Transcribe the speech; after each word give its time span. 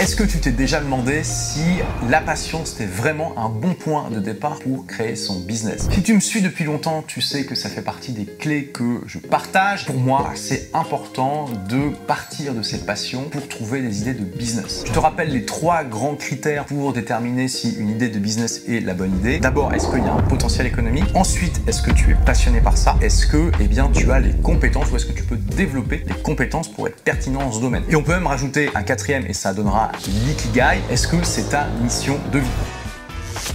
Est-ce 0.00 0.16
que 0.16 0.24
tu 0.24 0.38
t'es 0.38 0.50
déjà 0.50 0.80
demandé 0.80 1.20
si 1.24 1.60
la 2.08 2.22
passion 2.22 2.64
c'était 2.64 2.86
vraiment 2.86 3.34
un 3.36 3.50
bon 3.50 3.74
point 3.74 4.08
de 4.10 4.18
départ 4.18 4.58
pour 4.60 4.86
créer 4.86 5.14
son 5.14 5.40
business? 5.40 5.88
Si 5.92 6.02
tu 6.02 6.14
me 6.14 6.20
suis 6.20 6.40
depuis 6.40 6.64
longtemps, 6.64 7.04
tu 7.06 7.20
sais 7.20 7.44
que 7.44 7.54
ça 7.54 7.68
fait 7.68 7.82
partie 7.82 8.12
des 8.12 8.24
clés 8.24 8.64
que 8.72 9.02
je 9.04 9.18
partage. 9.18 9.84
Pour 9.84 9.98
moi, 9.98 10.30
c'est 10.36 10.70
important 10.72 11.50
de 11.68 11.90
partir 12.06 12.54
de 12.54 12.62
cette 12.62 12.86
passion 12.86 13.24
pour 13.24 13.46
trouver 13.46 13.82
des 13.82 14.00
idées 14.00 14.14
de 14.14 14.24
business. 14.24 14.84
Je 14.86 14.90
te 14.90 14.98
rappelle 14.98 15.32
les 15.32 15.44
trois 15.44 15.84
grands 15.84 16.14
critères 16.14 16.64
pour 16.64 16.94
déterminer 16.94 17.48
si 17.48 17.74
une 17.74 17.90
idée 17.90 18.08
de 18.08 18.18
business 18.18 18.62
est 18.68 18.80
la 18.80 18.94
bonne 18.94 19.14
idée. 19.18 19.38
D'abord, 19.38 19.74
est-ce 19.74 19.86
qu'il 19.90 20.02
y 20.02 20.08
a 20.08 20.14
un 20.14 20.22
potentiel 20.22 20.66
économique? 20.66 21.10
Ensuite, 21.14 21.60
est-ce 21.66 21.82
que 21.82 21.90
tu 21.90 22.12
es 22.12 22.16
passionné 22.24 22.62
par 22.62 22.78
ça? 22.78 22.96
Est-ce 23.02 23.26
que 23.26 23.52
eh 23.60 23.68
bien, 23.68 23.90
tu 23.92 24.10
as 24.10 24.20
les 24.20 24.32
compétences 24.32 24.90
ou 24.92 24.96
est-ce 24.96 25.04
que 25.04 25.12
tu 25.12 25.24
peux 25.24 25.36
développer 25.36 26.02
les 26.06 26.22
compétences 26.22 26.68
pour 26.68 26.88
être 26.88 27.02
pertinent 27.02 27.40
dans 27.40 27.52
ce 27.52 27.60
domaine? 27.60 27.82
Et 27.90 27.96
on 27.96 28.02
peut 28.02 28.14
même 28.14 28.26
rajouter 28.26 28.70
un 28.74 28.82
quatrième 28.82 29.26
et 29.26 29.34
ça 29.34 29.52
donnera 29.52 29.89
l'ikigai. 30.26 30.80
Est-ce 30.90 31.08
que 31.08 31.16
c'est 31.24 31.50
ta 31.50 31.66
mission 31.82 32.18
de 32.32 32.38
vie? 32.38 32.79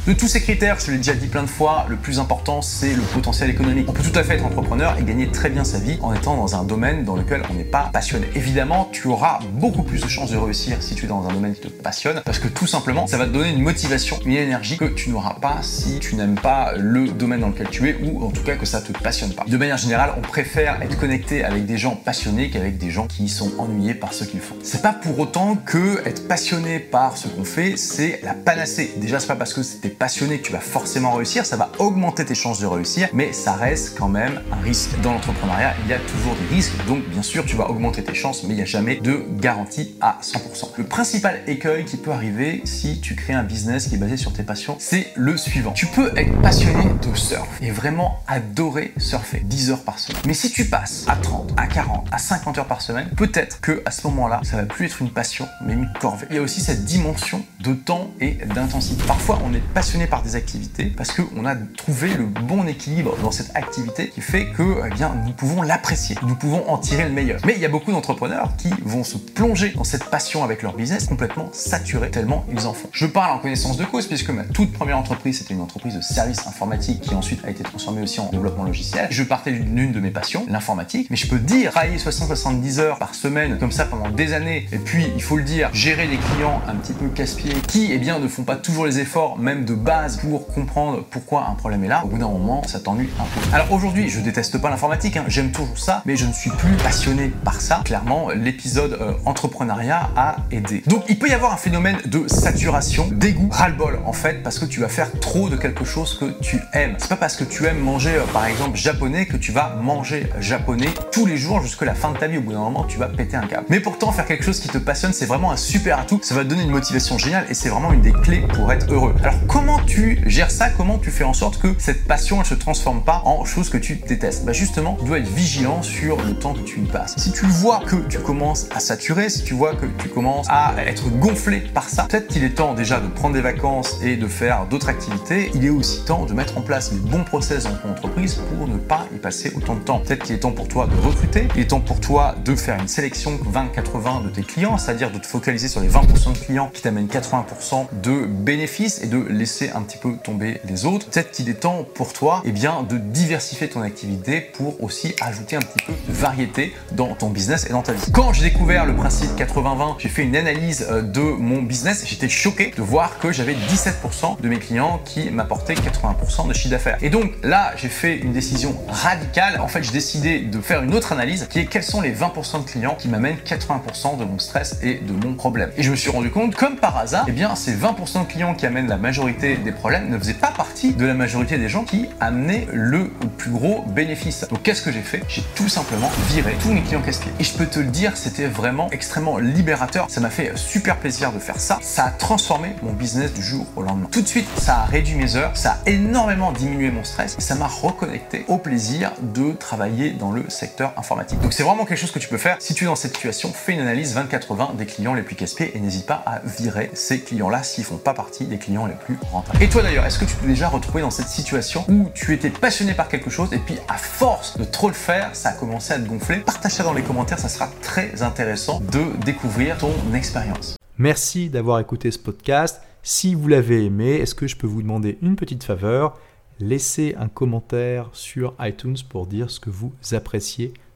De 0.07 0.13
tous 0.13 0.27
ces 0.27 0.41
critères, 0.41 0.77
je 0.79 0.91
l'ai 0.91 0.97
déjà 0.97 1.13
dit 1.15 1.25
plein 1.25 1.41
de 1.41 1.49
fois, 1.49 1.87
le 1.89 1.95
plus 1.95 2.19
important 2.19 2.61
c'est 2.61 2.93
le 2.93 3.01
potentiel 3.01 3.49
économique. 3.49 3.87
On 3.89 3.93
peut 3.93 4.03
tout 4.03 4.17
à 4.17 4.23
fait 4.23 4.35
être 4.35 4.45
entrepreneur 4.45 4.95
et 4.99 5.03
gagner 5.03 5.29
très 5.31 5.49
bien 5.49 5.63
sa 5.63 5.79
vie 5.79 5.97
en 6.01 6.13
étant 6.13 6.37
dans 6.37 6.55
un 6.55 6.63
domaine 6.63 7.03
dans 7.03 7.15
lequel 7.15 7.41
on 7.49 7.55
n'est 7.55 7.63
pas 7.63 7.89
passionné. 7.91 8.27
Évidemment, 8.35 8.87
tu 8.91 9.07
auras 9.07 9.39
beaucoup 9.53 9.81
plus 9.81 10.01
de 10.01 10.07
chances 10.07 10.29
de 10.29 10.37
réussir 10.37 10.77
si 10.81 10.93
tu 10.93 11.05
es 11.05 11.07
dans 11.07 11.27
un 11.27 11.33
domaine 11.33 11.55
qui 11.55 11.61
te 11.61 11.67
passionne 11.69 12.21
parce 12.23 12.37
que 12.37 12.47
tout 12.47 12.67
simplement, 12.67 13.07
ça 13.07 13.17
va 13.17 13.25
te 13.25 13.31
donner 13.31 13.49
une 13.49 13.61
motivation, 13.61 14.19
une 14.25 14.33
énergie 14.33 14.77
que 14.77 14.85
tu 14.85 15.09
n'auras 15.09 15.35
pas 15.41 15.57
si 15.63 15.99
tu 15.99 16.15
n'aimes 16.15 16.35
pas 16.35 16.73
le 16.77 17.07
domaine 17.07 17.39
dans 17.39 17.49
lequel 17.49 17.69
tu 17.69 17.89
es 17.89 17.97
ou 18.03 18.23
en 18.23 18.29
tout 18.29 18.43
cas 18.43 18.57
que 18.57 18.65
ça 18.67 18.81
te 18.81 18.91
passionne 18.91 19.33
pas. 19.33 19.45
De 19.47 19.57
manière 19.57 19.77
générale, 19.77 20.13
on 20.17 20.21
préfère 20.21 20.81
être 20.83 20.99
connecté 20.99 21.43
avec 21.43 21.65
des 21.65 21.79
gens 21.79 21.95
passionnés 21.95 22.51
qu'avec 22.51 22.77
des 22.77 22.91
gens 22.91 23.07
qui 23.07 23.27
sont 23.27 23.51
ennuyés 23.57 23.95
par 23.95 24.13
ce 24.13 24.23
qu'ils 24.23 24.39
font. 24.39 24.55
C'est 24.61 24.83
pas 24.83 24.93
pour 24.93 25.17
autant 25.17 25.55
que 25.55 26.07
être 26.07 26.27
passionné 26.27 26.79
par 26.79 27.17
ce 27.17 27.27
qu'on 27.27 27.43
fait, 27.43 27.75
c'est 27.75 28.19
la 28.23 28.35
panacée. 28.35 28.93
Déjà, 28.97 29.19
c'est 29.19 29.27
pas 29.27 29.35
parce 29.35 29.53
que 29.53 29.63
c'était 29.63 29.94
passionné 29.97 30.41
tu 30.41 30.51
vas 30.51 30.59
forcément 30.59 31.13
réussir, 31.13 31.45
ça 31.45 31.57
va 31.57 31.71
augmenter 31.79 32.25
tes 32.25 32.35
chances 32.35 32.59
de 32.59 32.65
réussir, 32.65 33.09
mais 33.13 33.33
ça 33.33 33.53
reste 33.53 33.97
quand 33.97 34.07
même 34.07 34.41
un 34.51 34.61
risque. 34.61 34.89
Dans 35.01 35.13
l'entrepreneuriat, 35.13 35.73
il 35.83 35.89
y 35.89 35.93
a 35.93 35.99
toujours 35.99 36.35
des 36.35 36.55
risques, 36.55 36.73
donc 36.87 37.07
bien 37.09 37.21
sûr, 37.21 37.45
tu 37.45 37.55
vas 37.55 37.69
augmenter 37.69 38.03
tes 38.03 38.13
chances, 38.13 38.43
mais 38.43 38.49
il 38.49 38.57
n'y 38.57 38.61
a 38.61 38.65
jamais 38.65 38.97
de 38.97 39.25
garantie 39.39 39.95
à 40.01 40.19
100%. 40.21 40.71
Le 40.77 40.83
principal 40.83 41.41
écueil 41.47 41.85
qui 41.85 41.97
peut 41.97 42.11
arriver 42.11 42.61
si 42.65 42.99
tu 42.99 43.15
crées 43.15 43.33
un 43.33 43.43
business 43.43 43.87
qui 43.87 43.95
est 43.95 43.97
basé 43.97 44.17
sur 44.17 44.33
tes 44.33 44.43
passions, 44.43 44.77
c'est 44.79 45.07
le 45.15 45.37
suivant. 45.37 45.71
Tu 45.71 45.87
peux 45.87 46.11
être 46.17 46.39
passionné 46.41 46.85
de 47.01 47.15
surf 47.15 47.47
et 47.61 47.71
vraiment 47.71 48.19
adorer 48.27 48.93
surfer 48.97 49.41
10 49.43 49.71
heures 49.71 49.83
par 49.83 49.99
semaine. 49.99 50.21
Mais 50.25 50.33
si 50.33 50.51
tu 50.51 50.65
passes 50.65 51.05
à 51.07 51.15
30, 51.15 51.53
à 51.57 51.67
40, 51.67 52.07
à 52.11 52.17
50 52.17 52.57
heures 52.57 52.65
par 52.65 52.81
semaine, 52.81 53.09
peut-être 53.15 53.61
que 53.61 53.81
à 53.85 53.91
ce 53.91 54.05
moment-là, 54.07 54.41
ça 54.43 54.57
va 54.57 54.63
plus 54.63 54.85
être 54.85 55.01
une 55.01 55.11
passion, 55.11 55.47
mais 55.65 55.73
une 55.73 55.89
corvée. 55.99 56.27
Il 56.29 56.35
y 56.35 56.39
a 56.39 56.41
aussi 56.41 56.61
cette 56.61 56.85
dimension 56.85 57.43
de 57.61 57.73
temps 57.73 58.11
et 58.19 58.37
d'intensité. 58.53 59.03
Parfois, 59.07 59.39
on 59.45 59.53
est 59.53 59.63
passionné 59.73 59.84
par 60.09 60.23
des 60.23 60.35
activités 60.35 60.85
parce 60.85 61.11
qu'on 61.11 61.45
a 61.45 61.55
trouvé 61.55 62.13
le 62.13 62.25
bon 62.25 62.67
équilibre 62.67 63.15
dans 63.21 63.31
cette 63.31 63.55
activité 63.55 64.09
qui 64.09 64.19
fait 64.19 64.47
que 64.47 64.81
eh 64.85 64.93
bien, 64.93 65.15
nous 65.25 65.31
pouvons 65.31 65.61
l'apprécier, 65.61 66.17
nous 66.23 66.35
pouvons 66.35 66.67
en 66.67 66.77
tirer 66.77 67.03
le 67.03 67.11
meilleur. 67.11 67.39
Mais 67.45 67.53
il 67.55 67.61
y 67.61 67.65
a 67.65 67.69
beaucoup 67.69 67.91
d'entrepreneurs 67.91 68.55
qui 68.57 68.69
vont 68.83 69.03
se 69.03 69.17
plonger 69.17 69.69
dans 69.75 69.83
cette 69.83 70.05
passion 70.05 70.43
avec 70.43 70.63
leur 70.63 70.75
business 70.75 71.05
complètement 71.05 71.49
saturé 71.53 72.09
tellement 72.09 72.45
ils 72.51 72.65
en 72.65 72.73
font. 72.73 72.89
Je 72.91 73.05
parle 73.05 73.37
en 73.37 73.39
connaissance 73.39 73.77
de 73.77 73.85
cause 73.85 74.07
puisque 74.07 74.31
ma 74.31 74.43
toute 74.43 74.73
première 74.73 74.97
entreprise 74.97 75.37
c'était 75.37 75.53
une 75.53 75.61
entreprise 75.61 75.95
de 75.95 76.01
services 76.01 76.45
informatiques 76.47 77.01
qui 77.01 77.13
ensuite 77.13 77.45
a 77.45 77.49
été 77.49 77.63
transformée 77.63 78.01
aussi 78.01 78.19
en 78.19 78.29
développement 78.29 78.63
logiciel. 78.63 79.07
Je 79.11 79.23
partais 79.23 79.51
d'une 79.51 79.91
de 79.93 79.99
mes 79.99 80.11
passions, 80.11 80.45
l'informatique, 80.49 81.07
mais 81.09 81.15
je 81.15 81.27
peux 81.27 81.39
dire 81.39 81.71
travailler 81.71 81.97
60-70 81.97 82.79
heures 82.79 82.97
par 82.97 83.13
semaine 83.13 83.59
comme 83.59 83.71
ça 83.71 83.85
pendant 83.85 84.09
des 84.09 84.33
années 84.33 84.67
et 84.71 84.79
puis 84.79 85.05
il 85.15 85.21
faut 85.21 85.37
le 85.37 85.43
dire 85.43 85.69
gérer 85.73 86.07
des 86.07 86.17
clients 86.17 86.61
un 86.67 86.75
petit 86.75 86.93
peu 86.93 87.07
casse-pieds 87.07 87.53
qui 87.67 87.91
eh 87.91 87.97
bien 87.97 88.19
ne 88.19 88.27
font 88.27 88.43
pas 88.43 88.55
toujours 88.55 88.85
les 88.85 88.99
efforts 88.99 89.37
même 89.37 89.63
de 89.63 89.74
base 89.75 90.17
pour 90.17 90.47
comprendre 90.47 91.03
pourquoi 91.09 91.47
un 91.49 91.55
problème 91.55 91.83
est 91.83 91.87
là, 91.87 92.03
au 92.03 92.07
bout 92.07 92.17
d'un 92.17 92.27
moment, 92.27 92.63
ça 92.65 92.79
t'ennuie 92.79 93.09
un 93.19 93.23
peu. 93.23 93.55
Alors 93.55 93.71
aujourd'hui, 93.71 94.09
je 94.09 94.19
déteste 94.19 94.57
pas 94.59 94.69
l'informatique, 94.69 95.17
hein, 95.17 95.25
j'aime 95.27 95.51
toujours 95.51 95.77
ça, 95.77 96.01
mais 96.05 96.15
je 96.15 96.25
ne 96.25 96.33
suis 96.33 96.49
plus 96.51 96.75
passionné 96.77 97.31
par 97.43 97.61
ça. 97.61 97.81
Clairement, 97.85 98.29
l'épisode 98.29 98.97
euh, 98.99 99.13
entrepreneuriat 99.25 100.09
a 100.15 100.37
aidé. 100.51 100.83
Donc 100.87 101.03
il 101.09 101.19
peut 101.19 101.29
y 101.29 101.33
avoir 101.33 101.53
un 101.53 101.57
phénomène 101.57 101.97
de 102.05 102.27
saturation, 102.27 103.07
dégoût, 103.11 103.49
ras-le-bol 103.51 103.99
en 104.05 104.13
fait, 104.13 104.43
parce 104.43 104.59
que 104.59 104.65
tu 104.65 104.79
vas 104.79 104.89
faire 104.89 105.11
trop 105.19 105.49
de 105.49 105.55
quelque 105.55 105.85
chose 105.85 106.17
que 106.19 106.25
tu 106.41 106.61
aimes. 106.73 106.95
C'est 106.97 107.09
pas 107.09 107.15
parce 107.15 107.35
que 107.35 107.43
tu 107.43 107.65
aimes 107.65 107.79
manger, 107.79 108.15
euh, 108.15 108.23
par 108.33 108.45
exemple, 108.45 108.77
japonais 108.77 109.25
que 109.25 109.37
tu 109.37 109.51
vas 109.51 109.75
manger 109.81 110.29
japonais 110.39 110.89
tous 111.11 111.25
les 111.25 111.37
jours 111.37 111.61
jusqu'à 111.61 111.85
la 111.85 111.95
fin 111.95 112.11
de 112.11 112.17
ta 112.17 112.27
vie. 112.27 112.37
Au 112.37 112.41
bout 112.41 112.53
d'un 112.53 112.59
moment, 112.59 112.83
tu 112.85 112.97
vas 112.97 113.07
péter 113.07 113.37
un 113.37 113.47
câble. 113.47 113.65
Mais 113.69 113.79
pourtant, 113.79 114.11
faire 114.11 114.25
quelque 114.25 114.43
chose 114.43 114.59
qui 114.59 114.67
te 114.67 114.77
passionne, 114.77 115.13
c'est 115.13 115.25
vraiment 115.25 115.51
un 115.51 115.57
super 115.57 115.99
atout. 115.99 116.19
Ça 116.21 116.35
va 116.35 116.43
te 116.43 116.49
donner 116.49 116.63
une 116.63 116.71
motivation 116.71 117.17
géniale 117.17 117.45
et 117.49 117.53
c'est 117.53 117.69
vraiment 117.69 117.91
une 117.91 118.01
des 118.01 118.11
clés 118.11 118.45
pour 118.53 118.71
être 118.71 118.91
heureux. 118.91 119.15
Alors 119.21 119.35
comment 119.47 119.64
tu 119.85 120.19
gères 120.25 120.51
ça 120.51 120.69
Comment 120.69 120.97
tu 120.97 121.11
fais 121.11 121.23
en 121.23 121.33
sorte 121.33 121.59
que 121.59 121.75
cette 121.77 122.05
passion 122.05 122.39
ne 122.39 122.43
se 122.43 122.53
transforme 122.53 123.03
pas 123.03 123.21
en 123.25 123.45
chose 123.45 123.69
que 123.69 123.77
tu 123.77 123.95
détestes 123.95 124.45
Bah 124.45 124.53
justement, 124.53 124.97
tu 124.99 125.05
dois 125.05 125.19
être 125.19 125.27
vigilant 125.27 125.81
sur 125.81 126.21
le 126.21 126.33
temps 126.33 126.53
que 126.53 126.59
tu 126.59 126.79
y 126.81 126.85
passes. 126.85 127.15
Si 127.17 127.31
tu 127.31 127.45
vois 127.45 127.81
que 127.85 127.95
tu 128.07 128.19
commences 128.19 128.67
à 128.75 128.79
saturer, 128.79 129.29
si 129.29 129.43
tu 129.43 129.53
vois 129.53 129.75
que 129.75 129.85
tu 129.85 130.09
commences 130.09 130.47
à 130.49 130.75
être 130.85 131.09
gonflé 131.09 131.59
par 131.73 131.89
ça, 131.89 132.03
peut-être 132.03 132.27
qu'il 132.27 132.43
est 132.43 132.55
temps 132.55 132.73
déjà 132.73 132.99
de 132.99 133.07
prendre 133.07 133.33
des 133.33 133.41
vacances 133.41 133.99
et 134.03 134.17
de 134.17 134.27
faire 134.27 134.65
d'autres 134.67 134.89
activités. 134.89 135.51
Il 135.55 135.65
est 135.65 135.69
aussi 135.69 136.03
temps 136.05 136.25
de 136.25 136.33
mettre 136.33 136.57
en 136.57 136.61
place 136.61 136.91
les 136.91 136.99
bons 136.99 137.23
process 137.23 137.63
dans 137.63 137.75
ton 137.75 137.89
entreprise 137.91 138.35
pour 138.35 138.67
ne 138.67 138.77
pas 138.77 139.07
y 139.15 139.17
passer 139.17 139.53
autant 139.55 139.75
de 139.75 139.81
temps. 139.81 139.99
Peut-être 139.99 140.23
qu'il 140.23 140.35
est 140.35 140.39
temps 140.39 140.51
pour 140.51 140.67
toi 140.67 140.87
de 140.87 141.07
recruter, 141.07 141.47
il 141.55 141.61
est 141.61 141.67
temps 141.67 141.79
pour 141.79 141.99
toi 141.99 142.35
de 142.43 142.55
faire 142.55 142.79
une 142.79 142.87
sélection 142.87 143.39
20-80 143.51 144.23
de 144.25 144.29
tes 144.29 144.43
clients, 144.43 144.77
c'est-à-dire 144.77 145.11
de 145.11 145.17
te 145.17 145.27
focaliser 145.27 145.67
sur 145.67 145.81
les 145.81 145.89
20% 145.89 146.33
de 146.33 146.37
clients 146.37 146.69
qui 146.73 146.81
t'amènent 146.81 147.07
80% 147.07 147.87
de 148.03 148.25
bénéfices 148.25 149.01
et 149.01 149.07
de 149.07 149.17
laisser 149.17 149.54
un 149.73 149.81
petit 149.81 149.97
peu 149.97 150.15
tomber 150.23 150.59
les 150.65 150.85
autres. 150.85 151.07
Peut-être 151.07 151.31
qu'il 151.31 151.49
est 151.49 151.61
temps 151.61 151.85
pour 151.95 152.13
toi 152.13 152.41
eh 152.45 152.51
bien, 152.51 152.83
de 152.83 152.97
diversifier 152.97 153.69
ton 153.69 153.81
activité 153.81 154.41
pour 154.41 154.81
aussi 154.83 155.15
ajouter 155.21 155.55
un 155.55 155.59
petit 155.59 155.85
peu 155.85 155.93
de 155.93 156.13
variété 156.13 156.73
dans 156.91 157.13
ton 157.15 157.29
business 157.29 157.65
et 157.69 157.73
dans 157.73 157.81
ta 157.81 157.93
vie. 157.93 158.11
Quand 158.11 158.33
j'ai 158.33 158.43
découvert 158.43 158.85
le 158.85 158.95
principe 158.95 159.31
80-20, 159.37 159.95
j'ai 159.99 160.09
fait 160.09 160.23
une 160.23 160.35
analyse 160.35 160.85
euh, 160.89 161.01
de 161.01 161.21
mon 161.21 161.61
business 161.61 162.03
j'étais 162.05 162.29
choqué 162.29 162.73
de 162.75 162.81
voir 162.81 163.19
que 163.19 163.31
j'avais 163.31 163.53
17% 163.53 164.41
de 164.41 164.49
mes 164.49 164.59
clients 164.59 165.01
qui 165.05 165.29
m'apportaient 165.29 165.73
80% 165.73 166.47
de 166.47 166.53
chiffre 166.53 166.69
d'affaires. 166.69 166.97
Et 167.01 167.09
donc 167.09 167.33
là, 167.43 167.73
j'ai 167.77 167.89
fait 167.89 168.17
une 168.17 168.33
décision 168.33 168.75
radicale. 168.87 169.59
En 169.59 169.67
fait, 169.67 169.83
j'ai 169.83 169.91
décidé 169.91 170.39
de 170.39 170.61
faire 170.61 170.83
une 170.83 170.93
autre 170.93 171.11
analyse 171.11 171.47
qui 171.49 171.59
est 171.59 171.65
quels 171.65 171.83
sont 171.83 172.01
les 172.01 172.13
20% 172.13 172.63
de 172.63 172.69
clients 172.69 172.95
qui 172.97 173.07
m'amènent 173.07 173.37
80% 173.45 174.17
de 174.17 174.25
mon 174.25 174.39
stress 174.39 174.79
et 174.81 174.95
de 174.95 175.25
mon 175.25 175.33
problème. 175.33 175.71
Et 175.77 175.83
je 175.83 175.91
me 175.91 175.95
suis 175.95 176.09
rendu 176.09 176.29
compte, 176.31 176.55
comme 176.55 176.77
par 176.77 176.97
hasard, 176.97 177.25
eh 177.27 177.31
bien, 177.31 177.55
ces 177.55 177.75
20% 177.75 178.25
de 178.25 178.31
clients 178.31 178.55
qui 178.55 178.65
amènent 178.65 178.87
la 178.87 178.97
majorité 178.97 179.34
des 179.35 179.71
problèmes 179.71 180.09
ne 180.09 180.17
faisaient 180.17 180.33
pas 180.33 180.51
partie 180.51 180.93
de 180.93 181.05
la 181.05 181.13
majorité 181.13 181.57
des 181.57 181.69
gens 181.69 181.83
qui 181.83 182.07
amenaient 182.19 182.67
le 182.73 183.09
plus 183.37 183.51
gros 183.51 183.83
bénéfice. 183.87 184.45
Donc 184.49 184.63
qu'est-ce 184.63 184.81
que 184.81 184.91
j'ai 184.91 185.01
fait? 185.01 185.21
J'ai 185.27 185.43
tout 185.55 185.69
simplement 185.69 186.11
viré 186.29 186.55
tous 186.61 186.71
mes 186.71 186.81
clients 186.81 187.01
casse 187.01 187.21
Et 187.39 187.43
je 187.43 187.53
peux 187.53 187.65
te 187.65 187.79
le 187.79 187.87
dire, 187.87 188.17
c'était 188.17 188.47
vraiment 188.47 188.89
extrêmement 188.91 189.37
libérateur. 189.37 190.05
Ça 190.09 190.21
m'a 190.21 190.29
fait 190.29 190.57
super 190.57 190.97
plaisir 190.97 191.31
de 191.31 191.39
faire 191.39 191.59
ça. 191.59 191.79
Ça 191.81 192.05
a 192.05 192.11
transformé 192.11 192.75
mon 192.81 192.93
business 192.93 193.33
du 193.33 193.41
jour 193.41 193.65
au 193.75 193.81
lendemain. 193.81 194.07
Tout 194.11 194.21
de 194.21 194.27
suite, 194.27 194.47
ça 194.57 194.79
a 194.79 194.85
réduit 194.85 195.15
mes 195.15 195.35
heures, 195.35 195.55
ça 195.55 195.79
a 195.85 195.89
énormément 195.89 196.51
diminué 196.51 196.91
mon 196.91 197.03
stress 197.03 197.35
et 197.37 197.41
ça 197.41 197.55
m'a 197.55 197.67
reconnecté 197.67 198.45
au 198.47 198.57
plaisir 198.57 199.11
de 199.21 199.51
travailler 199.51 200.11
dans 200.11 200.31
le 200.31 200.49
secteur 200.49 200.93
informatique. 200.97 201.39
Donc 201.41 201.53
c'est 201.53 201.63
vraiment 201.63 201.85
quelque 201.85 201.99
chose 201.99 202.11
que 202.11 202.19
tu 202.19 202.27
peux 202.27 202.37
faire. 202.37 202.57
Si 202.59 202.73
tu 202.73 202.85
es 202.85 202.87
dans 202.87 202.95
cette 202.95 203.15
situation, 203.15 203.51
fais 203.53 203.73
une 203.73 203.81
analyse 203.81 204.15
24-20 204.15 204.75
des 204.75 204.85
clients 204.85 205.13
les 205.13 205.23
plus 205.23 205.35
casse-pieds 205.35 205.75
et 205.75 205.79
n'hésite 205.79 206.05
pas 206.05 206.23
à 206.25 206.39
virer 206.45 206.91
ces 206.93 207.19
clients-là 207.19 207.63
s'ils 207.63 207.83
font 207.83 207.97
pas 207.97 208.13
partie 208.13 208.45
des 208.45 208.57
clients 208.57 208.85
les 208.85 208.93
plus 208.93 209.17
Et 209.59 209.69
toi 209.69 209.81
d'ailleurs, 209.81 210.05
est-ce 210.05 210.19
que 210.19 210.25
tu 210.25 210.35
t'es 210.35 210.47
déjà 210.47 210.69
retrouvé 210.69 211.01
dans 211.01 211.09
cette 211.09 211.27
situation 211.27 211.85
où 211.87 212.09
tu 212.13 212.33
étais 212.33 212.49
passionné 212.49 212.93
par 212.93 213.07
quelque 213.07 213.29
chose 213.29 213.51
et 213.53 213.57
puis 213.57 213.75
à 213.87 213.97
force 213.97 214.57
de 214.57 214.63
trop 214.63 214.87
le 214.87 214.93
faire, 214.93 215.35
ça 215.35 215.49
a 215.49 215.53
commencé 215.53 215.93
à 215.93 215.99
te 215.99 216.07
gonfler? 216.07 216.37
Partage 216.37 216.71
ça 216.71 216.83
dans 216.83 216.93
les 216.93 217.01
commentaires, 217.01 217.39
ça 217.39 217.49
sera 217.49 217.69
très 217.81 218.21
intéressant 218.21 218.79
de 218.79 219.17
découvrir 219.23 219.77
ton 219.77 219.93
expérience. 220.13 220.75
Merci 220.97 221.49
d'avoir 221.49 221.79
écouté 221.79 222.11
ce 222.11 222.19
podcast. 222.19 222.81
Si 223.03 223.35
vous 223.35 223.47
l'avez 223.47 223.85
aimé, 223.85 224.15
est-ce 224.15 224.33
que 224.33 224.47
je 224.47 224.55
peux 224.55 224.67
vous 224.67 224.81
demander 224.81 225.17
une 225.21 225.35
petite 225.35 225.63
faveur? 225.63 226.17
Laissez 226.59 227.15
un 227.19 227.27
commentaire 227.27 228.09
sur 228.13 228.53
iTunes 228.61 228.97
pour 229.09 229.27
dire 229.27 229.51
ce 229.51 229.59
que 229.59 229.69
vous 229.69 229.91
appréciez 230.13 230.73